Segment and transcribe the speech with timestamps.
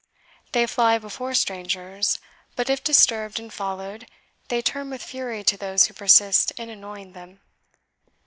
[0.53, 2.17] They fly before strangers;
[2.55, 4.07] but if disturbed and followed,
[4.47, 7.39] they turn with fury on those who persist in annoying them.